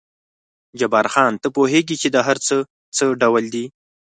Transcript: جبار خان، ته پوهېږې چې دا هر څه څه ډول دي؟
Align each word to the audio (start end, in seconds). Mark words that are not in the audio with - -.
جبار 0.79 1.07
خان، 1.13 1.33
ته 1.41 1.47
پوهېږې 1.55 1.95
چې 2.01 2.07
دا 2.15 2.21
هر 2.27 2.37
څه 2.47 2.55
څه 2.95 3.03
ډول 3.21 3.43
دي؟ 3.53 3.65